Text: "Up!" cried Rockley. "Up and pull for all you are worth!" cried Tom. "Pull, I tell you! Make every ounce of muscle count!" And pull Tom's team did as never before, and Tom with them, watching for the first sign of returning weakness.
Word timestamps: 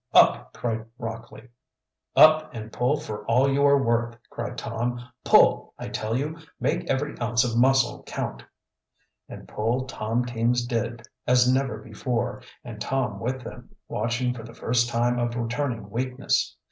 "Up!" 0.15 0.51
cried 0.53 0.87
Rockley. 0.97 1.47
"Up 2.15 2.51
and 2.55 2.73
pull 2.73 2.99
for 2.99 3.23
all 3.27 3.47
you 3.51 3.63
are 3.67 3.77
worth!" 3.83 4.17
cried 4.31 4.57
Tom. 4.57 4.99
"Pull, 5.23 5.75
I 5.77 5.89
tell 5.89 6.17
you! 6.17 6.39
Make 6.59 6.89
every 6.89 7.19
ounce 7.21 7.43
of 7.43 7.55
muscle 7.55 8.01
count!" 8.07 8.43
And 9.29 9.47
pull 9.47 9.85
Tom's 9.85 10.31
team 10.31 10.53
did 10.53 11.03
as 11.27 11.47
never 11.53 11.77
before, 11.77 12.41
and 12.63 12.81
Tom 12.81 13.19
with 13.19 13.43
them, 13.43 13.75
watching 13.87 14.33
for 14.33 14.41
the 14.41 14.55
first 14.55 14.87
sign 14.87 15.19
of 15.19 15.35
returning 15.35 15.91
weakness. 15.91 16.57